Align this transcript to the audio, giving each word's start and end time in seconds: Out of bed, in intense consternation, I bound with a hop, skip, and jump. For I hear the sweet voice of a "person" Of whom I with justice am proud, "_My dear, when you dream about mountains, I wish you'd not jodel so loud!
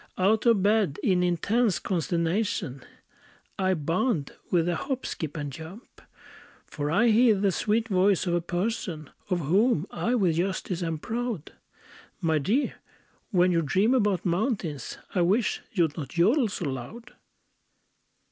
Out 0.17 0.47
of 0.47 0.63
bed, 0.63 0.97
in 1.03 1.21
intense 1.21 1.77
consternation, 1.77 2.81
I 3.59 3.75
bound 3.75 4.31
with 4.49 4.67
a 4.67 4.75
hop, 4.75 5.05
skip, 5.05 5.37
and 5.37 5.53
jump. 5.53 6.01
For 6.65 6.89
I 6.89 7.09
hear 7.09 7.35
the 7.35 7.51
sweet 7.51 7.87
voice 7.87 8.25
of 8.25 8.33
a 8.33 8.41
"person" 8.41 9.11
Of 9.29 9.41
whom 9.41 9.85
I 9.91 10.15
with 10.15 10.37
justice 10.37 10.81
am 10.81 10.97
proud, 10.97 11.53
"_My 12.23 12.41
dear, 12.41 12.73
when 13.29 13.51
you 13.51 13.61
dream 13.61 13.93
about 13.93 14.25
mountains, 14.25 14.97
I 15.13 15.21
wish 15.21 15.61
you'd 15.71 15.95
not 15.95 16.09
jodel 16.09 16.47
so 16.47 16.65
loud! 16.65 17.13